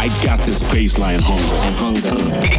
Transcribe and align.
I 0.00 0.06
got 0.24 0.38
this 0.46 0.62
baseline 0.62 1.18
hunger. 1.20 1.50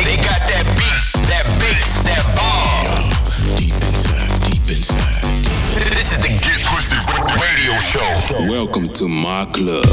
They 0.04 0.18
got 0.18 0.44
that 0.44 0.66
beat, 0.76 1.28
that 1.30 1.46
bass, 1.58 2.04
that 2.04 2.25
bomb. 2.36 3.57
Deep 3.57 3.74
inside, 3.74 4.52
deep 4.52 4.68
inside. 4.70 5.24
This 5.96 6.11
is 6.11 6.20
the 6.20 6.28
Get 6.28 6.60
Twisted 6.60 7.00
Radio 7.39 7.78
Show. 7.80 8.52
Welcome 8.52 8.89
to 8.96 9.07
my 9.07 9.46
club. 9.46 9.86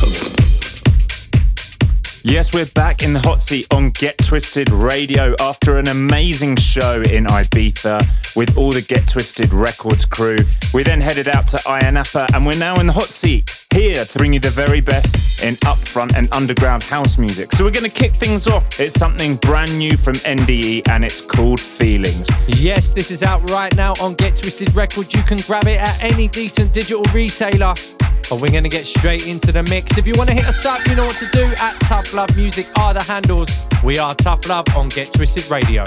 Yes, 2.25 2.53
we're 2.53 2.67
back 2.75 3.05
in 3.05 3.13
the 3.13 3.21
hot 3.21 3.41
seat 3.41 3.73
on 3.73 3.91
Get 3.91 4.19
Twisted 4.19 4.69
Radio 4.71 5.37
after 5.39 5.79
an 5.79 5.87
amazing 5.87 6.57
show 6.57 7.01
in 7.03 7.27
Ibiza 7.27 8.05
with 8.35 8.59
all 8.59 8.73
the 8.73 8.83
Get 8.83 9.07
Twisted 9.07 9.53
Records 9.53 10.05
crew. 10.05 10.39
We 10.75 10.83
then 10.83 11.01
headed 11.01 11.29
out 11.29 11.47
to 11.49 11.59
Ayia 11.59 11.93
Napa 11.93 12.27
and 12.35 12.45
we're 12.45 12.59
now 12.59 12.81
in 12.81 12.89
the 12.89 12.93
hot 12.93 13.05
seat 13.05 13.66
here 13.77 14.07
to 14.07 14.19
bring 14.19 14.33
you 14.33 14.41
the 14.41 14.49
very 14.49 14.81
best 14.81 15.45
in 15.45 15.53
upfront 15.57 16.17
and 16.17 16.33
underground 16.33 16.83
house 16.83 17.19
music. 17.19 17.53
So 17.53 17.63
we're 17.63 17.71
going 17.71 17.85
to 17.85 17.91
kick 17.91 18.13
things 18.13 18.47
off. 18.47 18.81
It's 18.81 18.95
something 18.95 19.37
brand 19.37 19.77
new 19.79 19.99
from 19.99 20.15
NDE 20.15 20.89
and 20.89 21.05
it's 21.05 21.21
called 21.21 21.61
Feelings. 21.61 22.27
Yes, 22.49 22.93
this 22.93 23.11
is 23.11 23.23
out 23.23 23.51
right 23.51 23.75
now 23.77 23.93
on 24.01 24.15
Get 24.15 24.35
Twisted 24.35 24.75
Records. 24.75 25.13
You 25.13 25.23
can 25.25 25.37
grab 25.47 25.67
it 25.67 25.79
at 25.79 26.03
any 26.03 26.27
decent 26.27 26.73
digital 26.73 27.05
retailer. 27.13 27.75
But 28.31 28.41
we're 28.41 28.51
going 28.51 28.65
to 28.65 28.71
get 28.71 28.87
straight 28.87 29.27
into 29.27 29.53
the 29.53 29.63
mix. 29.65 29.99
If 29.99 30.07
you 30.07 30.15
want 30.17 30.31
to 30.31 30.35
hit 30.35 30.49
us 30.49 30.65
up, 30.65 30.81
you 30.87 30.97
know 30.97 31.05
what 31.05 31.17
to 31.19 31.29
do. 31.33 31.45
At 31.61 31.79
Tough 31.81 32.15
Love 32.15 32.35
Music 32.35 32.67
are 32.79 32.95
the 32.95 33.03
handles. 33.03 33.51
We 33.85 33.99
are 33.99 34.15
Tough 34.15 34.49
Love 34.49 34.65
on 34.75 34.89
Get 34.89 35.13
Twisted 35.13 35.51
Radio. 35.51 35.85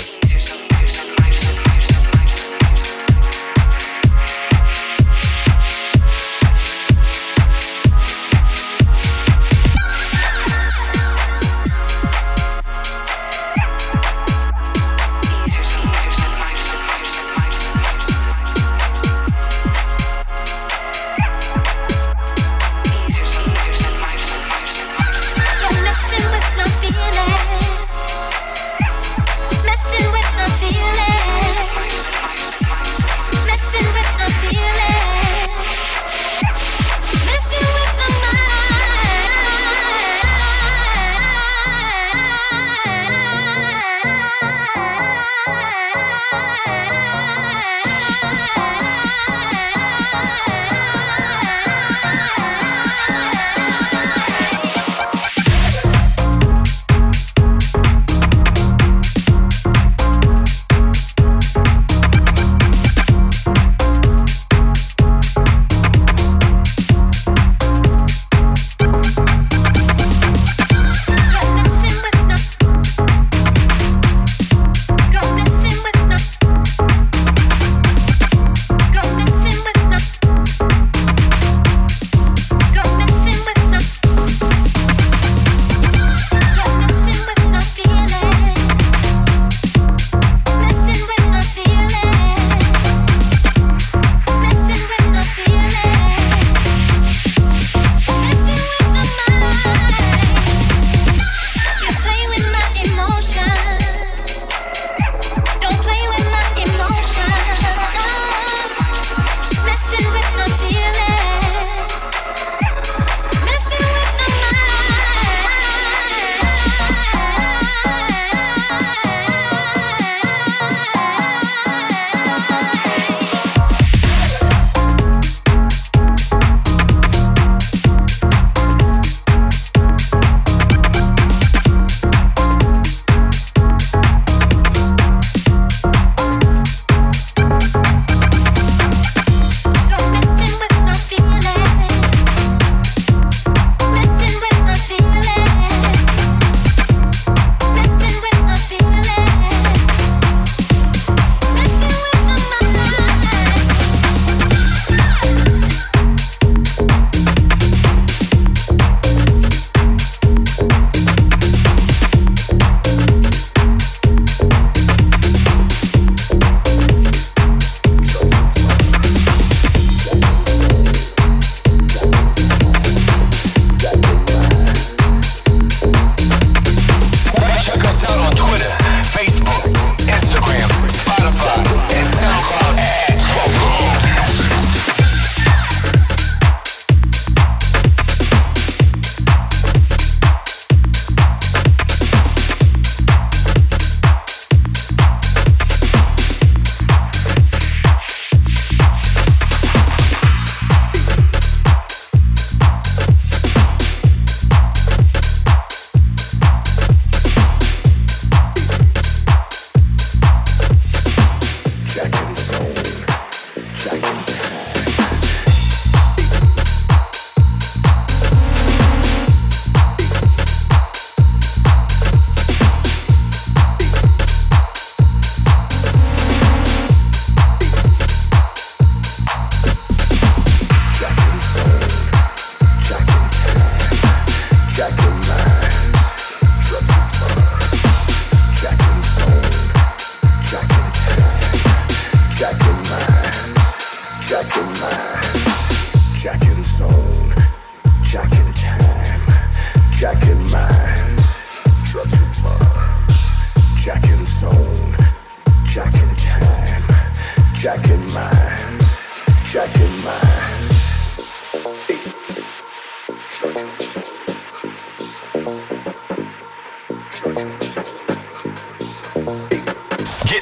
Get 267.40 267.48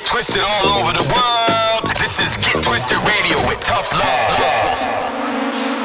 twisted 0.04 0.42
all 0.42 0.80
over 0.80 0.94
the 0.94 1.04
world. 1.14 1.92
This 2.00 2.20
is 2.20 2.36
Get 2.38 2.64
Twisted 2.64 2.98
Radio 2.98 3.38
with 3.48 3.60
Tough 3.60 3.94
Love. 3.94 5.77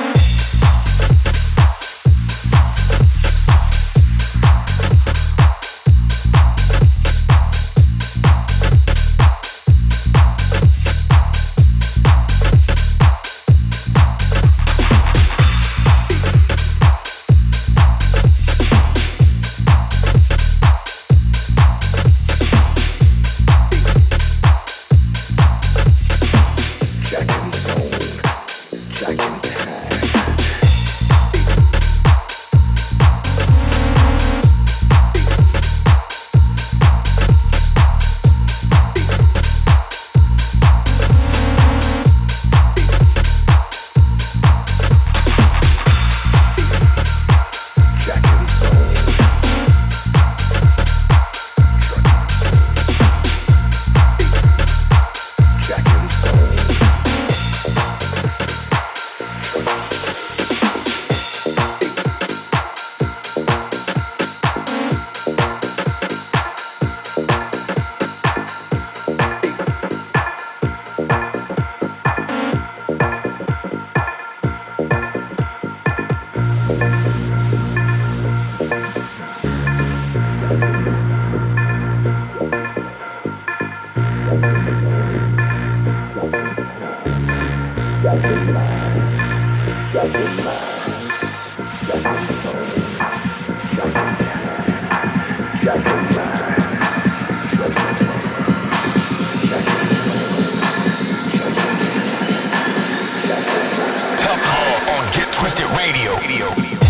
Twisted 105.43 105.67
Radio. 105.77 106.15
Radio. 106.21 106.82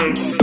Big. 0.00 0.39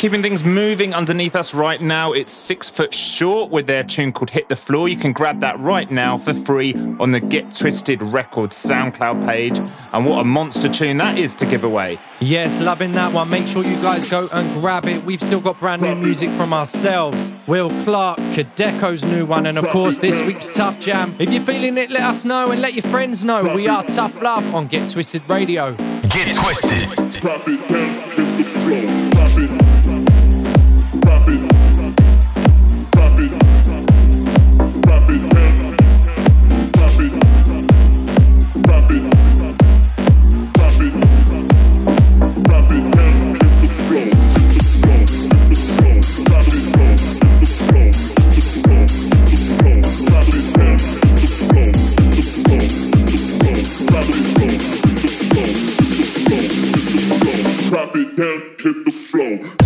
keeping 0.00 0.22
things 0.22 0.42
moving 0.42 0.94
underneath 0.94 1.36
us 1.36 1.52
right 1.52 1.82
now. 1.82 2.12
It's 2.12 2.32
Six 2.32 2.70
Foot 2.70 2.94
Short 2.94 3.50
with 3.50 3.66
their 3.66 3.84
tune 3.84 4.14
called 4.14 4.30
Hit 4.30 4.48
the 4.48 4.56
Floor. 4.56 4.88
You 4.88 4.96
can 4.96 5.12
grab 5.12 5.40
that 5.40 5.58
right 5.60 5.90
now 5.90 6.16
for 6.16 6.32
free 6.32 6.72
on 6.98 7.12
the 7.12 7.20
Get 7.20 7.54
Twisted 7.54 8.00
Records 8.00 8.56
SoundCloud 8.56 9.28
page. 9.28 9.58
And 9.92 10.06
what 10.06 10.20
a 10.20 10.24
monster 10.24 10.70
tune 10.70 10.96
that 10.96 11.18
is 11.18 11.34
to 11.34 11.44
give 11.44 11.64
away. 11.64 11.98
Yes, 12.18 12.58
loving 12.62 12.92
that 12.92 13.12
one. 13.12 13.28
Make 13.28 13.46
sure 13.46 13.62
you 13.62 13.76
guys 13.82 14.08
go 14.08 14.26
and 14.32 14.50
grab 14.62 14.86
it. 14.86 15.04
We've 15.04 15.20
still 15.20 15.40
got 15.40 15.60
brand 15.60 15.82
new 15.82 15.94
music 15.94 16.30
from 16.30 16.54
ourselves. 16.54 17.30
Will 17.46 17.68
Clark, 17.84 18.16
Kadeko's 18.32 19.04
new 19.04 19.26
one, 19.26 19.44
and 19.44 19.58
of 19.58 19.66
course 19.66 19.98
this 19.98 20.26
week's 20.26 20.54
Tough 20.54 20.80
Jam. 20.80 21.12
If 21.18 21.30
you're 21.30 21.42
feeling 21.42 21.76
it, 21.76 21.90
let 21.90 22.04
us 22.04 22.24
know 22.24 22.52
and 22.52 22.62
let 22.62 22.72
your 22.72 22.84
friends 22.84 23.22
know. 23.22 23.54
We 23.54 23.68
are 23.68 23.84
Tough 23.84 24.22
Love 24.22 24.54
on 24.54 24.66
Get 24.66 24.88
Twisted 24.90 25.28
Radio. 25.28 25.74
Get, 26.08 26.34
twisted. 26.34 27.20
Drop 27.20 27.46
it 27.46 27.68
down, 27.68 28.00
hit 28.12 28.38
the 28.38 28.44
floor. 28.44 29.10
Drop 29.10 29.38
it 29.38 29.59
down 58.20 58.42
hit 58.58 58.84
the 58.84 58.90
floor. 58.90 59.59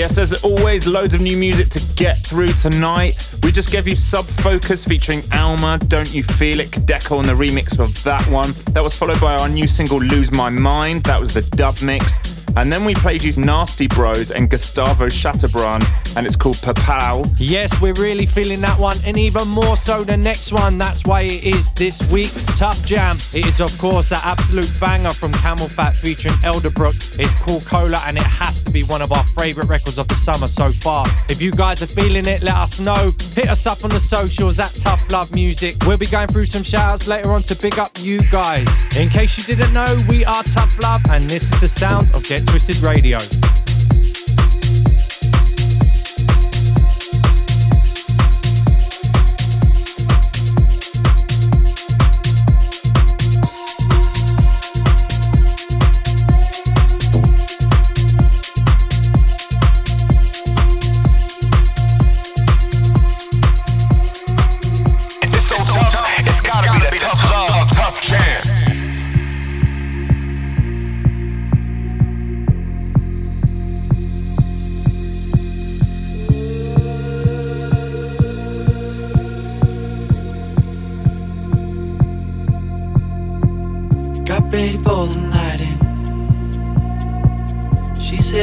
Yes, 0.00 0.16
as 0.16 0.42
always, 0.42 0.86
loads 0.86 1.12
of 1.12 1.20
new 1.20 1.36
music 1.36 1.68
to 1.68 1.94
get 1.94 2.16
through 2.16 2.54
tonight. 2.54 3.30
We 3.42 3.52
just 3.52 3.70
gave 3.70 3.86
you 3.86 3.94
Sub 3.94 4.24
Focus 4.24 4.82
featuring 4.82 5.22
Alma, 5.30 5.78
Don't 5.88 6.14
You 6.14 6.22
Feel 6.22 6.60
It, 6.60 6.70
Kadeko 6.70 7.18
on 7.18 7.26
the 7.26 7.34
remix 7.34 7.78
of 7.78 8.02
that 8.04 8.26
one. 8.28 8.54
That 8.72 8.82
was 8.82 8.96
followed 8.96 9.20
by 9.20 9.36
our 9.36 9.50
new 9.50 9.68
single 9.68 9.98
Lose 9.98 10.32
My 10.32 10.48
Mind, 10.48 11.02
that 11.02 11.20
was 11.20 11.34
the 11.34 11.42
dub 11.54 11.82
mix. 11.82 12.29
And 12.56 12.72
then 12.72 12.84
we 12.84 12.94
played 12.94 13.22
you 13.22 13.32
Nasty 13.42 13.86
Bros 13.86 14.30
and 14.30 14.50
Gustavo 14.50 15.06
Shatterbrand, 15.06 15.84
and 16.16 16.26
it's 16.26 16.36
called 16.36 16.56
Papao. 16.56 17.32
Yes, 17.38 17.80
we're 17.80 17.94
really 17.94 18.26
feeling 18.26 18.60
that 18.60 18.78
one, 18.78 18.96
and 19.06 19.16
even 19.16 19.48
more 19.48 19.76
so 19.76 20.04
the 20.04 20.16
next 20.16 20.52
one. 20.52 20.76
That's 20.78 21.04
why 21.04 21.22
it 21.22 21.44
is 21.44 21.72
this 21.74 22.02
week's 22.10 22.44
Tough 22.58 22.84
Jam. 22.84 23.16
It 23.32 23.46
is, 23.46 23.60
of 23.60 23.76
course, 23.78 24.08
that 24.10 24.24
absolute 24.24 24.70
banger 24.80 25.10
from 25.10 25.32
CamelPhat 25.32 25.96
featuring 25.96 26.34
Elderbrook. 26.36 27.18
It's 27.18 27.34
called 27.34 27.64
Cola, 27.66 28.02
and 28.06 28.16
it 28.16 28.24
has 28.24 28.64
to 28.64 28.70
be 28.70 28.82
one 28.84 29.02
of 29.02 29.12
our 29.12 29.24
favourite 29.28 29.68
records 29.68 29.98
of 29.98 30.08
the 30.08 30.14
summer 30.14 30.48
so 30.48 30.70
far. 30.70 31.06
If 31.28 31.40
you 31.40 31.52
guys 31.52 31.82
are 31.82 31.86
feeling 31.86 32.26
it, 32.26 32.42
let 32.42 32.56
us 32.56 32.80
know. 32.80 33.10
Hit 33.32 33.48
us 33.48 33.66
up 33.66 33.84
on 33.84 33.90
the 33.90 34.00
socials 34.00 34.58
at 34.58 34.74
Tough 34.74 35.10
Love 35.12 35.32
Music. 35.34 35.76
We'll 35.86 35.98
be 35.98 36.06
going 36.06 36.28
through 36.28 36.46
some 36.46 36.62
shoutouts 36.62 37.06
later 37.06 37.32
on 37.32 37.42
to 37.42 37.54
big 37.54 37.78
up 37.78 37.92
you 38.00 38.20
guys. 38.30 38.66
In 38.96 39.08
case 39.08 39.38
you 39.38 39.44
didn't 39.44 39.72
know, 39.72 39.96
we 40.08 40.24
are 40.24 40.42
Tough 40.42 40.78
Love, 40.82 41.02
and 41.10 41.28
this 41.30 41.44
is 41.52 41.60
the 41.60 41.68
sound 41.68 42.10
of 42.14 42.24
Get 42.24 42.39
Twisted 42.46 42.82
Radio. 42.82 43.59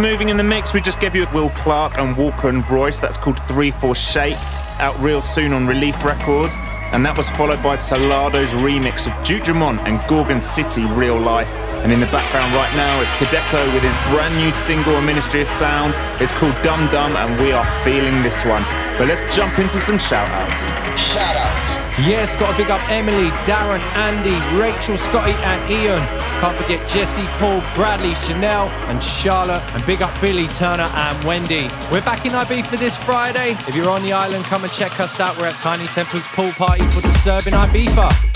moving 0.00 0.30
in 0.30 0.36
the 0.36 0.44
mix, 0.44 0.72
we 0.72 0.80
just 0.80 1.00
gave 1.00 1.14
you 1.14 1.26
Will 1.32 1.50
Clarke 1.50 1.98
and 1.98 2.16
Walker 2.16 2.48
and 2.48 2.68
Royce. 2.70 3.00
That's 3.00 3.16
called 3.16 3.38
3 3.46 3.70
4 3.70 3.94
Shake, 3.94 4.36
out 4.78 4.98
real 5.00 5.20
soon 5.20 5.52
on 5.52 5.66
Relief 5.66 6.02
Records. 6.04 6.56
And 6.92 7.04
that 7.06 7.16
was 7.16 7.28
followed 7.30 7.62
by 7.62 7.76
Solardo's 7.76 8.50
remix 8.50 9.06
of 9.06 9.26
Duke 9.26 9.44
Dumont 9.44 9.80
and 9.80 10.00
Gorgon 10.08 10.42
City 10.42 10.84
Real 10.84 11.18
Life. 11.18 11.48
And 11.82 11.92
in 11.92 12.00
the 12.00 12.06
background 12.06 12.54
right 12.54 12.74
now, 12.76 13.00
it's 13.00 13.12
Kideko 13.12 13.72
with 13.72 13.82
his 13.82 13.94
brand 14.12 14.36
new 14.36 14.50
single, 14.50 14.96
A 14.96 15.02
Ministry 15.02 15.42
of 15.42 15.46
Sound. 15.46 15.94
It's 16.20 16.32
called 16.32 16.54
Dum 16.62 16.90
Dum, 16.90 17.16
and 17.16 17.40
we 17.40 17.52
are 17.52 17.64
feeling 17.84 18.22
this 18.22 18.44
one. 18.44 18.62
But 18.98 19.08
let's 19.08 19.22
jump 19.34 19.58
into 19.58 19.78
some 19.78 19.98
shout 19.98 20.28
outs. 20.28 20.62
Shout 21.00 21.36
outs. 21.36 21.79
Yes, 21.98 22.36
got 22.36 22.50
to 22.52 22.56
big 22.56 22.70
up 22.70 22.80
Emily, 22.88 23.28
Darren, 23.44 23.80
Andy, 23.94 24.36
Rachel, 24.58 24.96
Scotty, 24.96 25.32
and 25.32 25.70
Ian. 25.70 26.00
Can't 26.40 26.56
forget 26.56 26.88
Jesse, 26.88 27.26
Paul, 27.38 27.62
Bradley, 27.74 28.14
Chanel, 28.14 28.68
and 28.88 29.02
Charlotte. 29.02 29.62
And 29.74 29.84
big 29.84 30.00
up 30.00 30.20
Billy, 30.20 30.46
Turner, 30.48 30.88
and 30.94 31.24
Wendy. 31.24 31.68
We're 31.92 32.00
back 32.02 32.24
in 32.24 32.34
IB 32.34 32.62
for 32.62 32.76
this 32.76 32.96
Friday. 32.96 33.50
If 33.68 33.74
you're 33.74 33.90
on 33.90 34.02
the 34.02 34.12
island, 34.12 34.44
come 34.44 34.64
and 34.64 34.72
check 34.72 34.98
us 34.98 35.20
out. 35.20 35.36
We're 35.36 35.46
at 35.46 35.54
Tiny 35.56 35.86
Temple's 35.88 36.26
pool 36.28 36.52
party 36.52 36.84
for 36.84 37.00
the 37.02 37.12
Serbian 37.12 37.56
Ibiza. 37.56 38.29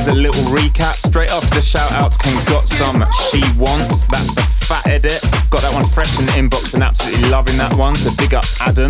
Here's 0.00 0.16
a 0.16 0.18
little 0.18 0.44
recap. 0.44 0.96
Straight 1.06 1.30
after 1.30 1.54
the 1.54 1.60
shout 1.60 1.92
outs 1.92 2.16
came 2.16 2.32
Got 2.46 2.66
Some 2.66 3.04
She 3.28 3.44
Wants. 3.60 4.04
That's 4.08 4.34
the 4.34 4.40
fat 4.64 4.86
edit. 4.86 5.20
Got 5.50 5.60
that 5.60 5.74
one 5.74 5.84
fresh 5.90 6.18
in 6.18 6.24
the 6.24 6.32
inbox 6.32 6.72
and 6.72 6.82
absolutely 6.82 7.28
loving 7.28 7.58
that 7.58 7.74
one. 7.74 7.94
So 7.96 8.08
big 8.16 8.32
up 8.32 8.46
Adam. 8.60 8.88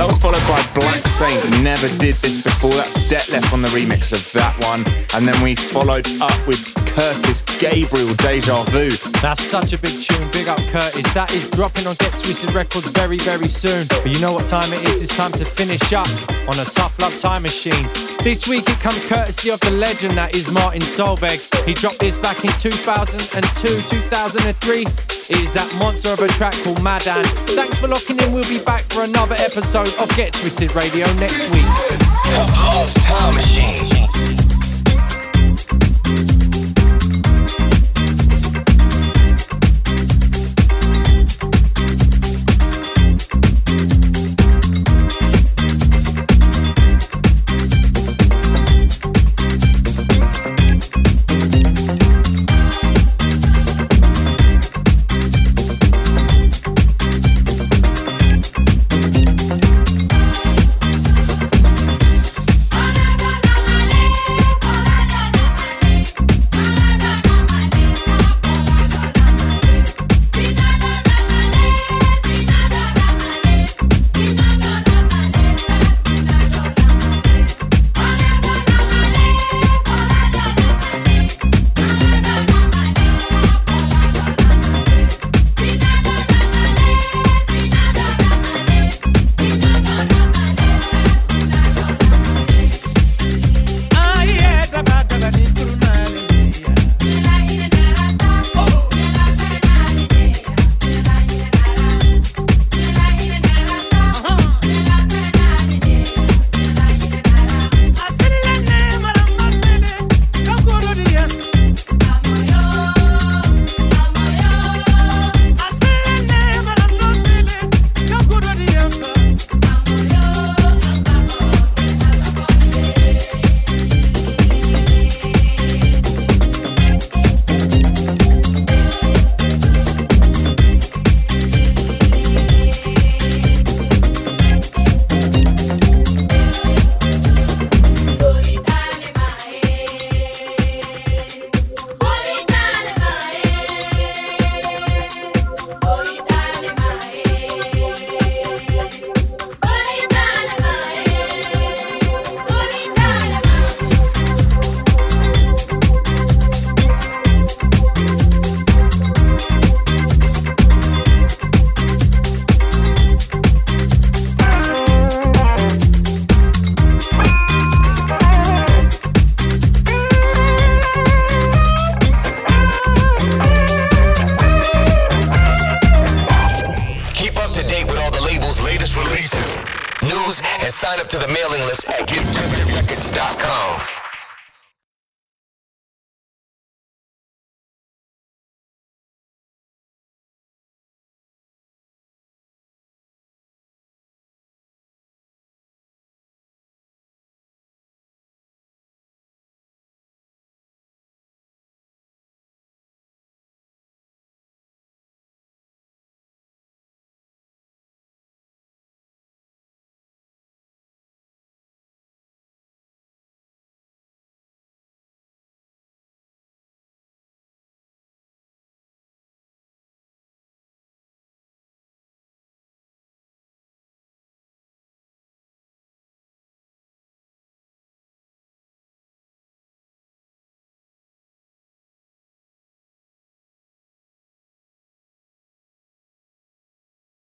That 0.00 0.08
was 0.08 0.16
followed 0.16 0.40
by 0.48 0.64
Black 0.72 1.04
Saint. 1.04 1.60
Never 1.62 1.88
did 2.00 2.16
this 2.24 2.40
before. 2.40 2.72
That's 2.72 2.96
Detlef 3.12 3.52
on 3.52 3.60
the 3.60 3.68
remix 3.76 4.08
of 4.16 4.24
that 4.32 4.56
one. 4.64 4.88
And 5.12 5.28
then 5.28 5.36
we 5.44 5.54
followed 5.54 6.08
up 6.22 6.38
with 6.48 6.64
Curtis 6.96 7.42
Gabriel, 7.58 8.14
Deja 8.14 8.62
Vu. 8.70 8.88
That's 9.20 9.42
such 9.42 9.72
a 9.72 9.78
big 9.78 10.00
tune. 10.00 10.30
Big 10.30 10.46
up 10.48 10.58
Curtis. 10.70 11.12
That 11.12 11.34
is 11.34 11.50
dropping 11.50 11.86
on 11.86 11.96
Get 11.96 12.12
Twisted 12.12 12.52
Records 12.54 12.88
very, 12.90 13.18
very 13.18 13.48
soon. 13.48 13.86
But 13.88 14.06
you 14.06 14.20
know 14.20 14.32
what 14.32 14.46
time 14.46 14.72
it 14.72 14.82
is? 14.84 15.02
It's 15.02 15.16
time 15.16 15.32
to 15.32 15.44
finish 15.44 15.92
up 15.92 16.06
on 16.46 16.58
a 16.58 16.64
Tough 16.64 16.98
Love 17.00 17.18
Time 17.18 17.42
Machine. 17.42 17.82
This 18.22 18.46
week 18.46 18.68
it 18.70 18.78
comes 18.78 19.04
courtesy 19.06 19.50
of 19.50 19.58
the 19.60 19.70
legend 19.70 20.16
that 20.16 20.36
is 20.36 20.50
Martin 20.52 20.82
Solveig. 20.82 21.42
He 21.66 21.74
dropped 21.74 21.98
this 21.98 22.16
back 22.18 22.44
in 22.44 22.50
2002, 22.62 23.42
2003. 23.90 24.82
It 24.82 25.42
is 25.42 25.52
that 25.52 25.68
monster 25.78 26.12
of 26.12 26.20
a 26.20 26.28
track 26.38 26.54
called 26.62 26.82
Madan. 26.82 27.24
Thanks 27.58 27.78
for 27.80 27.88
locking 27.88 28.18
in. 28.20 28.32
We'll 28.32 28.48
be 28.48 28.62
back 28.62 28.82
for 28.92 29.02
another 29.02 29.34
episode 29.38 29.92
of 29.98 30.08
Get 30.14 30.32
Twisted 30.32 30.74
Radio 30.76 31.10
next 31.14 31.50
week. 31.50 31.66
Tough 32.30 32.54
Love 32.62 32.94
Time 33.02 33.34
Machine. 33.34 33.97